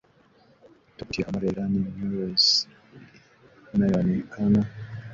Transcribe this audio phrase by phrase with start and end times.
[0.97, 2.45] Tovuti ya habari ya Iran Nournews
[3.73, 4.61] inayoonekana